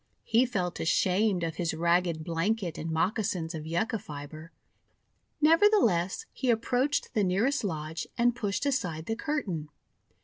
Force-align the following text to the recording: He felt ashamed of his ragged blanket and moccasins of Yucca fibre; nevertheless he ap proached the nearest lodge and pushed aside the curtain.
He 0.23 0.47
felt 0.47 0.79
ashamed 0.79 1.43
of 1.43 1.57
his 1.57 1.75
ragged 1.75 2.23
blanket 2.23 2.79
and 2.79 2.89
moccasins 2.89 3.53
of 3.53 3.67
Yucca 3.67 3.99
fibre; 3.99 4.51
nevertheless 5.39 6.25
he 6.33 6.51
ap 6.51 6.61
proached 6.63 7.11
the 7.13 7.23
nearest 7.23 7.63
lodge 7.63 8.07
and 8.17 8.35
pushed 8.35 8.65
aside 8.65 9.05
the 9.05 9.15
curtain. 9.15 9.69